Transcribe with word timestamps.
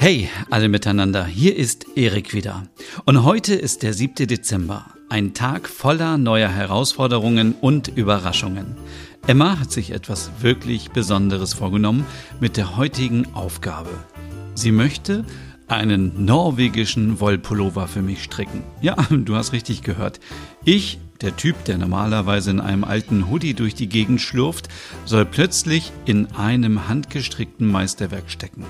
Hey, 0.00 0.30
alle 0.48 0.68
miteinander, 0.68 1.26
hier 1.26 1.56
ist 1.56 1.96
Erik 1.96 2.32
wieder. 2.32 2.62
Und 3.04 3.24
heute 3.24 3.56
ist 3.56 3.82
der 3.82 3.92
7. 3.92 4.28
Dezember, 4.28 4.86
ein 5.08 5.34
Tag 5.34 5.68
voller 5.68 6.18
neuer 6.18 6.48
Herausforderungen 6.48 7.52
und 7.60 7.88
Überraschungen. 7.88 8.76
Emma 9.26 9.58
hat 9.58 9.72
sich 9.72 9.90
etwas 9.90 10.30
wirklich 10.40 10.92
Besonderes 10.92 11.52
vorgenommen 11.52 12.06
mit 12.38 12.56
der 12.56 12.76
heutigen 12.76 13.34
Aufgabe. 13.34 13.90
Sie 14.54 14.70
möchte 14.70 15.24
einen 15.66 16.24
norwegischen 16.24 17.18
Wollpullover 17.18 17.88
für 17.88 18.00
mich 18.00 18.22
stricken. 18.22 18.62
Ja, 18.80 18.94
du 19.10 19.34
hast 19.34 19.52
richtig 19.52 19.82
gehört. 19.82 20.20
Ich, 20.64 21.00
der 21.22 21.36
Typ, 21.36 21.64
der 21.64 21.76
normalerweise 21.76 22.52
in 22.52 22.60
einem 22.60 22.84
alten 22.84 23.28
Hoodie 23.28 23.54
durch 23.54 23.74
die 23.74 23.88
Gegend 23.88 24.20
schlurft, 24.20 24.68
soll 25.06 25.24
plötzlich 25.24 25.90
in 26.04 26.26
einem 26.36 26.88
handgestrickten 26.88 27.66
Meisterwerk 27.66 28.30
stecken. 28.30 28.64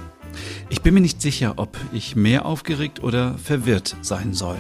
Ich 0.69 0.83
bin 0.83 0.95
mir 0.95 1.01
nicht 1.01 1.23
sicher, 1.23 1.55
ob 1.57 1.77
ich 1.93 2.17
mehr 2.17 2.47
aufgeregt 2.47 3.03
oder 3.03 3.37
verwirrt 3.39 3.97
sein 4.03 4.35
soll. 4.35 4.59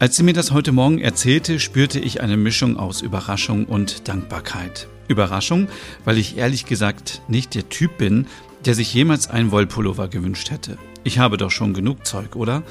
Als 0.00 0.16
sie 0.16 0.22
mir 0.22 0.32
das 0.32 0.52
heute 0.52 0.70
Morgen 0.70 1.00
erzählte, 1.00 1.58
spürte 1.58 1.98
ich 1.98 2.20
eine 2.20 2.36
Mischung 2.36 2.76
aus 2.76 3.02
Überraschung 3.02 3.64
und 3.64 4.06
Dankbarkeit. 4.06 4.86
Überraschung, 5.08 5.68
weil 6.04 6.18
ich 6.18 6.36
ehrlich 6.36 6.66
gesagt 6.66 7.22
nicht 7.26 7.54
der 7.54 7.68
Typ 7.68 7.98
bin, 7.98 8.26
der 8.64 8.74
sich 8.74 8.94
jemals 8.94 9.28
einen 9.28 9.50
Wollpullover 9.50 10.08
gewünscht 10.08 10.50
hätte. 10.50 10.78
Ich 11.02 11.18
habe 11.18 11.36
doch 11.36 11.50
schon 11.50 11.74
genug 11.74 12.06
Zeug, 12.06 12.36
oder? 12.36 12.62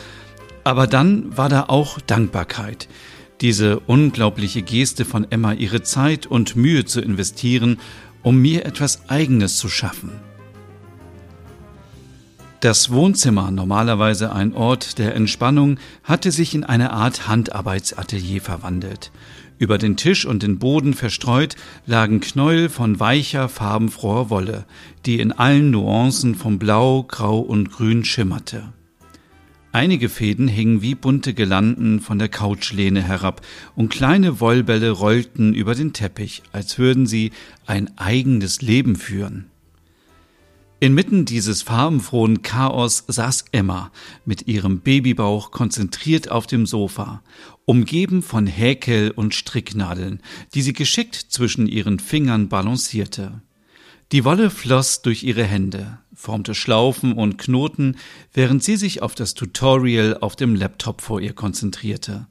Aber 0.64 0.88
dann 0.88 1.36
war 1.38 1.50
da 1.50 1.66
auch 1.68 2.00
Dankbarkeit. 2.00 2.88
Diese 3.42 3.80
unglaubliche 3.82 4.62
Geste 4.62 5.06
von 5.06 5.28
Emma, 5.30 5.54
ihre 5.54 5.82
Zeit 5.82 6.26
und 6.28 6.56
Mühe 6.56 6.86
zu 6.86 7.02
investieren, 7.02 7.80
um 8.24 8.38
mir 8.42 8.66
etwas 8.66 9.10
Eigenes 9.10 9.58
zu 9.58 9.70
schaffen. 9.70 10.12
Das 12.60 12.90
Wohnzimmer, 12.90 13.52
normalerweise 13.52 14.34
ein 14.34 14.56
Ort 14.56 14.98
der 14.98 15.14
Entspannung, 15.14 15.78
hatte 16.04 16.32
sich 16.32 16.56
in 16.56 16.64
eine 16.64 16.92
Art 16.92 17.28
Handarbeitsatelier 17.28 18.42
verwandelt. 18.42 19.12
Über 19.60 19.78
den 19.78 19.96
Tisch 19.96 20.26
und 20.26 20.42
den 20.42 20.58
Boden 20.58 20.96
verstreut 20.96 21.56
lagen 21.86 22.20
Knäuel 22.20 22.70
von 22.70 23.00
weicher, 23.00 23.48
farbenfroher 23.48 24.32
Wolle, 24.32 24.66
die 25.06 25.20
in 25.20 25.32
allen 25.32 25.70
Nuancen 25.70 26.34
von 26.34 26.58
Blau, 26.58 27.04
Grau 27.04 27.40
und 27.40 27.72
Grün 27.72 28.04
schimmerte. 28.04 28.74
Einige 29.72 30.10
Fäden 30.10 30.48
hingen 30.48 30.82
wie 30.82 30.96
bunte 30.96 31.36
Girlanden 31.36 32.00
von 32.00 32.18
der 32.18 32.30
Couchlehne 32.30 33.04
herab 33.04 33.42
und 33.76 33.90
kleine 33.90 34.40
Wollbälle 34.40 34.90
rollten 34.90 35.54
über 35.54 35.76
den 35.76 35.94
Teppich, 35.94 36.42
als 36.54 36.80
würden 36.80 37.06
sie 37.06 37.32
ein 37.68 37.96
eigenes 38.00 38.64
Leben 38.64 38.96
führen. 38.96 39.52
Inmitten 40.80 41.26
dieses 41.26 41.64
farbenfrohen 41.64 42.44
Chaos 42.44 43.04
saß 43.08 43.46
Emma 43.52 43.92
mit 44.26 44.48
ihrem 44.48 44.82
Babybauch 44.82 45.50
konzentriert 45.50 46.30
auf 46.30 46.46
dem 46.46 46.68
Sofa, 46.68 47.24
umgeben 47.66 48.22
von 48.22 48.46
Häkel 48.46 49.10
und 49.10 49.34
Stricknadeln, 49.34 50.22
die 50.54 50.62
sie 50.62 50.74
geschickt 50.74 51.16
zwischen 51.16 51.66
ihren 51.66 51.98
Fingern 51.98 52.48
balancierte. 52.48 53.42
Die 54.12 54.24
Wolle 54.24 54.52
floss 54.52 55.02
durch 55.02 55.24
ihre 55.24 55.44
Hände, 55.44 55.98
formte 56.14 56.54
Schlaufen 56.54 57.14
und 57.14 57.40
Knoten, 57.40 57.98
während 58.32 58.64
sie 58.64 58.76
sich 58.76 59.02
auf 59.02 59.16
das 59.16 59.34
Tutorial 59.34 60.20
auf 60.22 60.36
dem 60.36 60.54
Laptop 60.54 61.02
vor 61.02 61.20
ihr 61.20 61.34
konzentrierte. 61.34 62.28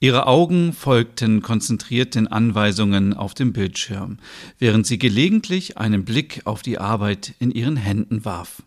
Ihre 0.00 0.26
Augen 0.26 0.72
folgten 0.72 1.42
konzentriert 1.42 2.14
den 2.14 2.28
Anweisungen 2.28 3.14
auf 3.14 3.34
dem 3.34 3.52
Bildschirm, 3.52 4.18
während 4.58 4.86
sie 4.86 4.98
gelegentlich 4.98 5.76
einen 5.76 6.04
Blick 6.04 6.42
auf 6.44 6.62
die 6.62 6.78
Arbeit 6.78 7.34
in 7.40 7.50
ihren 7.50 7.76
Händen 7.76 8.24
warf. 8.24 8.62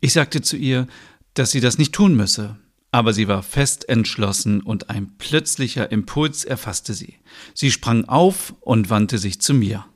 Ich 0.00 0.12
sagte 0.12 0.42
zu 0.42 0.56
ihr, 0.56 0.88
dass 1.34 1.52
sie 1.52 1.60
das 1.60 1.78
nicht 1.78 1.92
tun 1.92 2.16
müsse, 2.16 2.56
aber 2.90 3.12
sie 3.12 3.28
war 3.28 3.44
fest 3.44 3.88
entschlossen 3.88 4.60
und 4.60 4.90
ein 4.90 5.16
plötzlicher 5.18 5.92
Impuls 5.92 6.44
erfasste 6.44 6.92
sie. 6.92 7.14
Sie 7.54 7.70
sprang 7.70 8.06
auf 8.06 8.54
und 8.60 8.90
wandte 8.90 9.18
sich 9.18 9.40
zu 9.40 9.54
mir. 9.54 9.86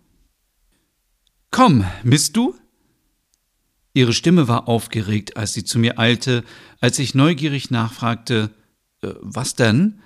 Komm, 1.51 1.85
misst 2.05 2.37
du? 2.37 2.55
Ihre 3.95 4.13
Stimme 4.13 4.47
war 4.47 4.69
aufgeregt, 4.69 5.37
als 5.37 5.55
sie 5.55 5.65
zu 5.65 5.79
mir 5.79 5.99
eilte, 5.99 6.45
als 6.81 6.99
ich 7.01 7.15
neugierig 7.15 7.71
nachfragte, 7.71 8.51
äh, 9.03 9.09
was 9.21 9.55
denn? 9.57 10.01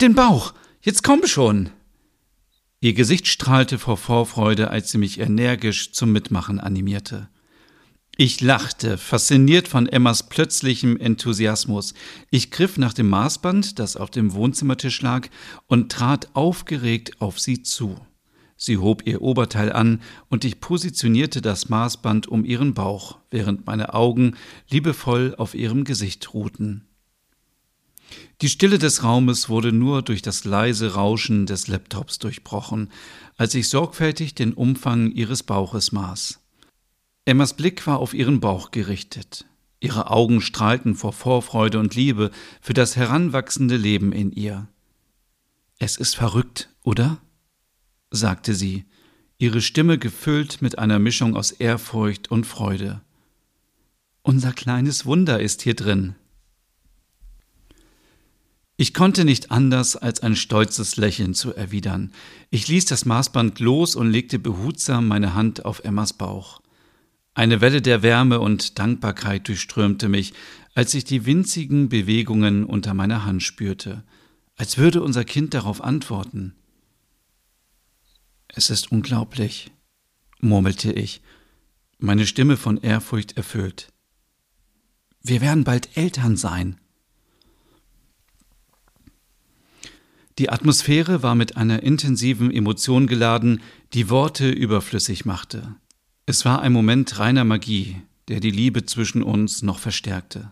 Den 0.00 0.14
Bauch. 0.14 0.54
Jetzt 0.82 1.04
komm 1.04 1.24
schon. 1.26 1.70
Ihr 2.80 2.94
Gesicht 2.94 3.28
strahlte 3.28 3.78
vor 3.78 3.96
Vorfreude, 3.96 4.70
als 4.70 4.90
sie 4.90 4.98
mich 4.98 5.20
energisch 5.20 5.92
zum 5.92 6.10
Mitmachen 6.10 6.58
animierte. 6.58 7.28
Ich 8.16 8.40
lachte, 8.40 8.98
fasziniert 8.98 9.68
von 9.68 9.88
Emmas 9.88 10.28
plötzlichem 10.28 10.96
Enthusiasmus. 10.98 11.94
Ich 12.30 12.50
griff 12.50 12.76
nach 12.76 12.92
dem 12.92 13.08
Maßband, 13.08 13.78
das 13.78 13.96
auf 13.96 14.10
dem 14.10 14.34
Wohnzimmertisch 14.34 15.00
lag, 15.00 15.28
und 15.66 15.90
trat 15.90 16.28
aufgeregt 16.34 17.20
auf 17.20 17.38
sie 17.38 17.62
zu. 17.62 17.96
Sie 18.56 18.78
hob 18.78 19.06
ihr 19.06 19.22
Oberteil 19.22 19.72
an, 19.72 20.02
und 20.28 20.44
ich 20.44 20.60
positionierte 20.60 21.40
das 21.40 21.68
Maßband 21.68 22.26
um 22.26 22.44
ihren 22.44 22.74
Bauch, 22.74 23.18
während 23.30 23.66
meine 23.66 23.94
Augen 23.94 24.36
liebevoll 24.68 25.34
auf 25.38 25.54
ihrem 25.54 25.84
Gesicht 25.84 26.34
ruhten. 26.34 26.86
Die 28.40 28.48
Stille 28.48 28.78
des 28.78 29.02
Raumes 29.02 29.48
wurde 29.48 29.72
nur 29.72 30.02
durch 30.02 30.22
das 30.22 30.44
leise 30.44 30.94
Rauschen 30.94 31.46
des 31.46 31.68
Laptops 31.68 32.18
durchbrochen, 32.18 32.90
als 33.36 33.54
ich 33.54 33.68
sorgfältig 33.68 34.34
den 34.34 34.52
Umfang 34.52 35.10
ihres 35.12 35.42
Bauches 35.42 35.92
maß. 35.92 36.40
Emmas 37.24 37.54
Blick 37.54 37.86
war 37.86 37.98
auf 37.98 38.12
ihren 38.12 38.40
Bauch 38.40 38.70
gerichtet. 38.70 39.46
Ihre 39.80 40.10
Augen 40.10 40.40
strahlten 40.40 40.94
vor 40.94 41.12
Vorfreude 41.12 41.78
und 41.78 41.94
Liebe 41.94 42.30
für 42.60 42.74
das 42.74 42.96
heranwachsende 42.96 43.76
Leben 43.76 44.12
in 44.12 44.32
ihr. 44.32 44.68
Es 45.78 45.96
ist 45.96 46.16
verrückt, 46.16 46.70
oder? 46.82 47.18
sagte 48.10 48.54
sie, 48.54 48.84
ihre 49.38 49.60
Stimme 49.60 49.98
gefüllt 49.98 50.62
mit 50.62 50.78
einer 50.78 50.98
Mischung 50.98 51.36
aus 51.36 51.50
Ehrfurcht 51.50 52.30
und 52.30 52.46
Freude. 52.46 53.02
Unser 54.22 54.52
kleines 54.52 55.04
Wunder 55.04 55.40
ist 55.40 55.62
hier 55.62 55.74
drin. 55.74 56.14
Ich 58.76 58.92
konnte 58.92 59.24
nicht 59.24 59.52
anders, 59.52 59.94
als 59.96 60.20
ein 60.20 60.34
stolzes 60.34 60.96
Lächeln 60.96 61.34
zu 61.34 61.54
erwidern. 61.54 62.12
Ich 62.50 62.66
ließ 62.66 62.86
das 62.86 63.04
Maßband 63.04 63.60
los 63.60 63.94
und 63.94 64.10
legte 64.10 64.40
behutsam 64.40 65.06
meine 65.06 65.34
Hand 65.34 65.64
auf 65.64 65.84
Emmas 65.84 66.12
Bauch. 66.12 66.60
Eine 67.34 67.60
Welle 67.60 67.82
der 67.82 68.02
Wärme 68.02 68.40
und 68.40 68.78
Dankbarkeit 68.78 69.46
durchströmte 69.46 70.08
mich, 70.08 70.34
als 70.74 70.94
ich 70.94 71.04
die 71.04 71.24
winzigen 71.24 71.88
Bewegungen 71.88 72.64
unter 72.64 72.94
meiner 72.94 73.24
Hand 73.24 73.44
spürte, 73.44 74.02
als 74.56 74.76
würde 74.76 75.02
unser 75.02 75.24
Kind 75.24 75.54
darauf 75.54 75.82
antworten. 75.82 76.54
Es 78.48 78.70
ist 78.70 78.90
unglaublich, 78.90 79.70
murmelte 80.40 80.92
ich, 80.92 81.22
meine 81.98 82.26
Stimme 82.26 82.56
von 82.56 82.78
Ehrfurcht 82.78 83.36
erfüllt. 83.36 83.92
Wir 85.22 85.40
werden 85.40 85.64
bald 85.64 85.96
Eltern 85.96 86.36
sein. 86.36 86.80
Die 90.38 90.50
Atmosphäre 90.50 91.22
war 91.22 91.36
mit 91.36 91.56
einer 91.56 91.84
intensiven 91.84 92.50
Emotion 92.50 93.06
geladen, 93.06 93.60
die 93.92 94.10
Worte 94.10 94.50
überflüssig 94.50 95.24
machte. 95.24 95.76
Es 96.26 96.44
war 96.44 96.60
ein 96.60 96.72
Moment 96.72 97.20
reiner 97.20 97.44
Magie, 97.44 97.96
der 98.26 98.40
die 98.40 98.50
Liebe 98.50 98.84
zwischen 98.84 99.22
uns 99.22 99.62
noch 99.62 99.78
verstärkte. 99.78 100.50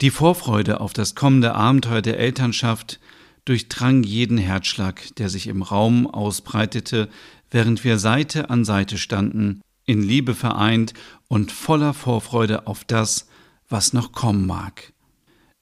Die 0.00 0.10
Vorfreude 0.10 0.80
auf 0.80 0.92
das 0.92 1.14
kommende 1.14 1.54
Abenteuer 1.54 2.02
der 2.02 2.18
Elternschaft 2.18 2.98
durchdrang 3.44 4.02
jeden 4.02 4.38
Herzschlag, 4.38 5.14
der 5.16 5.28
sich 5.28 5.46
im 5.46 5.62
Raum 5.62 6.08
ausbreitete, 6.08 7.08
während 7.50 7.84
wir 7.84 7.98
Seite 7.98 8.50
an 8.50 8.64
Seite 8.64 8.98
standen, 8.98 9.60
in 9.84 10.02
Liebe 10.02 10.34
vereint 10.34 10.94
und 11.28 11.52
voller 11.52 11.94
Vorfreude 11.94 12.66
auf 12.66 12.82
das, 12.82 13.28
was 13.68 13.92
noch 13.92 14.10
kommen 14.10 14.46
mag. 14.46 14.92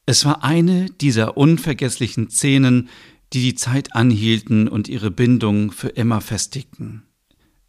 Es 0.06 0.24
war 0.24 0.44
eine 0.44 0.86
dieser 0.86 1.36
unvergesslichen 1.36 2.30
Szenen, 2.30 2.88
die 3.34 3.40
die 3.40 3.54
Zeit 3.56 3.94
anhielten 3.94 4.68
und 4.68 4.88
ihre 4.88 5.10
Bindung 5.10 5.72
für 5.72 5.88
immer 5.88 6.20
festigten. 6.20 7.02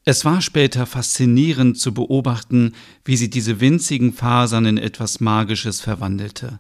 Es 0.04 0.24
war 0.24 0.42
später 0.42 0.86
faszinierend 0.86 1.80
zu 1.80 1.92
beobachten, 1.92 2.74
wie 3.04 3.18
sie 3.18 3.32
diese 3.32 3.60
winzigen 3.60 4.14
Fasern 4.14 4.66
in 4.66 4.78
etwas 4.78 5.20
Magisches 5.20 5.82
verwandelte. 5.82 6.60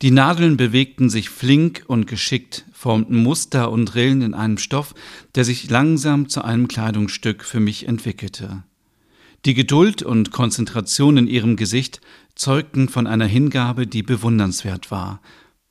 Die 0.00 0.10
Nadeln 0.10 0.56
bewegten 0.56 1.10
sich 1.10 1.28
flink 1.28 1.84
und 1.86 2.06
geschickt, 2.06 2.64
formten 2.72 3.16
Muster 3.16 3.70
und 3.70 3.94
Rillen 3.94 4.22
in 4.22 4.32
einem 4.32 4.56
Stoff, 4.56 4.94
der 5.34 5.44
sich 5.44 5.68
langsam 5.68 6.30
zu 6.30 6.42
einem 6.42 6.66
Kleidungsstück 6.68 7.44
für 7.44 7.60
mich 7.60 7.86
entwickelte. 7.86 8.64
Die 9.44 9.54
Geduld 9.54 10.02
und 10.02 10.30
Konzentration 10.30 11.18
in 11.18 11.26
ihrem 11.26 11.56
Gesicht 11.56 12.00
zeugten 12.34 12.88
von 12.88 13.06
einer 13.06 13.26
Hingabe, 13.26 13.86
die 13.86 14.02
bewundernswert 14.02 14.90
war. 14.90 15.20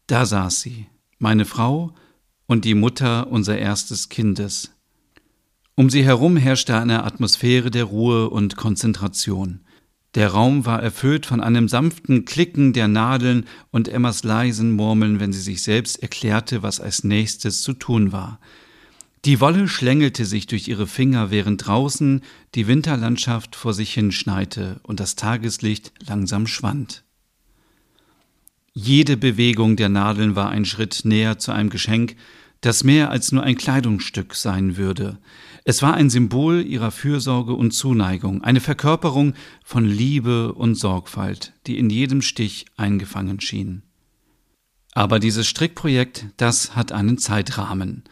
Da 0.06 0.26
saß 0.26 0.62
sie, 0.62 0.86
meine 1.18 1.46
Frau, 1.46 1.96
und 2.48 2.66
die 2.66 2.74
Mutter 2.74 3.28
unser 3.30 3.58
erstes 3.58 4.10
Kindes. 4.10 4.74
Um 5.76 5.92
sie 5.92 6.04
herum 6.04 6.38
herrschte 6.38 6.76
eine 6.76 7.04
Atmosphäre 7.04 7.70
der 7.70 7.84
Ruhe 7.84 8.30
und 8.30 8.56
Konzentration. 8.56 9.60
Der 10.16 10.30
Raum 10.30 10.66
war 10.66 10.82
erfüllt 10.82 11.28
von 11.28 11.42
einem 11.42 11.68
sanften 11.68 12.26
Klicken 12.26 12.74
der 12.74 12.88
Nadeln 12.88 13.46
und 13.70 13.88
Emmas 13.88 14.24
leisen 14.24 14.72
Murmeln, 14.72 15.20
wenn 15.20 15.32
sie 15.32 15.42
sich 15.42 15.62
selbst 15.62 16.02
erklärte, 16.02 16.64
was 16.64 16.80
als 16.80 17.04
nächstes 17.04 17.62
zu 17.62 17.74
tun 17.74 18.12
war. 18.12 18.40
Die 19.26 19.40
Wolle 19.40 19.68
schlängelte 19.68 20.26
sich 20.26 20.48
durch 20.48 20.68
ihre 20.68 20.88
Finger, 20.88 21.30
während 21.30 21.68
draußen 21.68 22.22
die 22.56 22.66
Winterlandschaft 22.66 23.56
vor 23.56 23.74
sich 23.74 23.94
hinschneite 23.94 24.80
und 24.84 25.00
das 25.00 25.16
Tageslicht 25.16 25.92
langsam 26.08 26.48
schwand. 26.48 27.04
Jede 28.80 29.18
Bewegung 29.18 29.76
der 29.76 29.90
Nadeln 29.90 30.36
war 30.36 30.50
ein 30.50 30.64
Schritt 30.64 31.02
näher 31.04 31.40
zu 31.40 31.52
einem 31.52 31.72
Geschenk, 31.72 32.16
das 32.62 32.84
mehr 32.84 33.10
als 33.10 33.32
nur 33.32 33.42
ein 33.42 33.58
Kleidungsstück 33.58 34.36
sein 34.36 34.78
würde. 34.78 35.18
Es 35.64 35.82
war 35.82 35.96
ein 35.96 36.12
Symbol 36.12 36.62
ihrer 36.62 36.92
Fürsorge 36.92 37.56
und 37.56 37.72
Zuneigung, 37.72 38.44
eine 38.44 38.60
Verkörperung 38.60 39.34
von 39.66 39.84
Liebe 39.84 40.54
und 40.54 40.76
Sorgfalt, 40.76 41.54
die 41.66 41.80
in 41.80 41.90
jedem 41.90 42.22
Stich 42.22 42.68
eingefangen 42.78 43.40
schien. 43.42 43.82
Aber 44.94 45.18
dieses 45.18 45.48
Strickprojekt, 45.48 46.28
das 46.38 46.76
hat 46.76 46.92
einen 46.92 47.18
Zeitrahmen. 47.18 48.04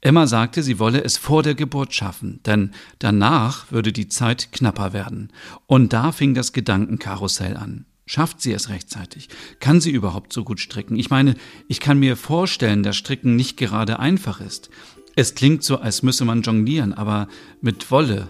Emma 0.00 0.26
sagte, 0.26 0.62
sie 0.62 0.78
wolle 0.78 1.04
es 1.04 1.18
vor 1.18 1.42
der 1.42 1.54
Geburt 1.54 1.92
schaffen, 1.92 2.40
denn 2.46 2.70
danach 2.98 3.70
würde 3.70 3.92
die 3.92 4.08
Zeit 4.08 4.52
knapper 4.52 4.94
werden. 4.94 5.34
Und 5.66 5.92
da 5.92 6.12
fing 6.12 6.32
das 6.32 6.54
Gedankenkarussell 6.54 7.58
an. 7.58 7.84
Schafft 8.06 8.42
sie 8.42 8.52
es 8.52 8.68
rechtzeitig? 8.68 9.28
Kann 9.60 9.80
sie 9.80 9.90
überhaupt 9.90 10.32
so 10.32 10.44
gut 10.44 10.60
stricken? 10.60 10.96
Ich 10.96 11.08
meine, 11.08 11.36
ich 11.68 11.80
kann 11.80 11.98
mir 11.98 12.16
vorstellen, 12.16 12.82
dass 12.82 12.96
Stricken 12.96 13.34
nicht 13.34 13.56
gerade 13.56 13.98
einfach 13.98 14.40
ist. 14.40 14.68
Es 15.16 15.34
klingt 15.34 15.62
so, 15.62 15.78
als 15.78 16.02
müsse 16.02 16.24
man 16.24 16.42
jonglieren, 16.42 16.92
aber 16.92 17.28
mit 17.62 17.90
Wolle. 17.90 18.28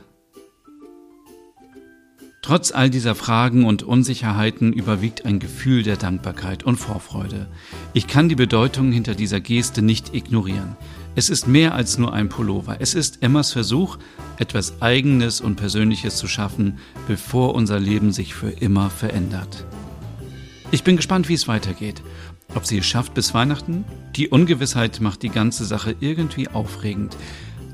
Trotz 2.45 2.73
all 2.73 2.91
dieser 2.91 3.15
Fragen 3.15 3.65
und 3.65 3.83
Unsicherheiten 3.83 4.75
überwiegt 4.75 5.25
ein 5.25 5.39
Gefühl 5.39 5.83
der 5.83 5.97
Dankbarkeit 5.97 6.63
und 6.63 6.77
Vorfreude. 6.77 7.47
Ich 7.95 8.07
kann 8.07 8.29
die 8.29 8.35
Bedeutung 8.35 8.93
hinter 8.93 9.15
dieser 9.15 9.41
Geste 9.41 9.81
nicht 9.81 10.15
ignorieren. 10.15 10.77
Es 11.15 11.31
ist 11.31 11.49
mehr 11.49 11.75
als 11.75 11.97
nur 11.97 12.13
ein 12.13 12.29
Pullover. 12.29 12.77
Es 12.81 12.93
ist 12.93 13.23
Emmas 13.23 13.53
Versuch, 13.53 13.97
etwas 14.37 14.83
Eigenes 14.83 15.41
und 15.41 15.57
Persönliches 15.57 16.17
zu 16.17 16.29
schaffen, 16.29 16.77
bevor 17.09 17.55
unser 17.55 17.81
Leben 17.81 18.13
sich 18.13 18.35
für 18.35 18.51
immer 18.51 18.91
verändert. 18.91 19.65
Ich 20.71 20.85
bin 20.85 20.97
gespannt, 20.97 21.31
wie 21.31 21.35
es 21.35 21.49
weitergeht. 21.49 22.03
Ob 22.55 22.67
sie 22.67 22.77
es 22.77 22.85
schafft 22.85 23.15
bis 23.15 23.33
Weihnachten? 23.33 23.87
Die 24.17 24.29
Ungewissheit 24.29 25.01
macht 25.01 25.23
die 25.23 25.31
ganze 25.31 25.65
Sache 25.65 25.97
irgendwie 25.99 26.49
aufregend. 26.49 27.17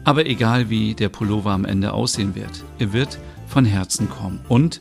Aber 0.04 0.26
egal 0.26 0.70
wie 0.70 0.94
der 0.94 1.08
Pullover 1.08 1.50
am 1.50 1.64
Ende 1.64 1.92
aussehen 1.92 2.36
wird, 2.36 2.64
er 2.78 2.92
wird 2.92 3.18
von 3.50 3.64
Herzen 3.64 4.08
kommen. 4.08 4.40
Und 4.48 4.80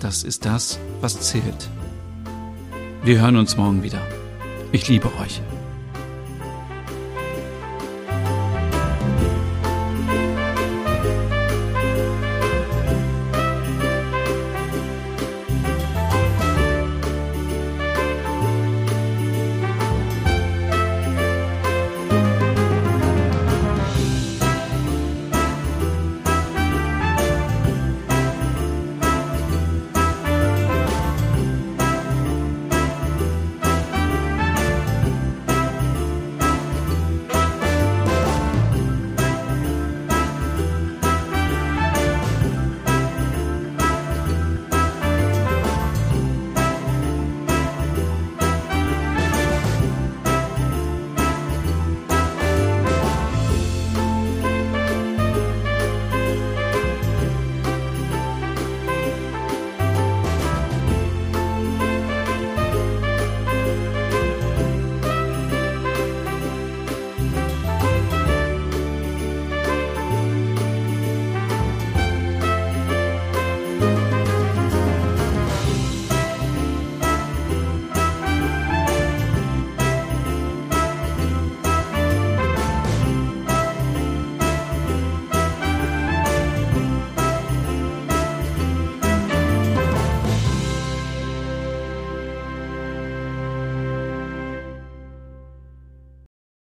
das 0.00 0.24
ist 0.24 0.44
das, 0.44 0.78
was 1.00 1.20
zählt. 1.20 1.68
Wir 3.04 3.20
hören 3.20 3.36
uns 3.36 3.56
morgen 3.56 3.82
wieder. 3.82 4.00
Ich 4.72 4.88
liebe 4.88 5.08
euch. 5.20 5.40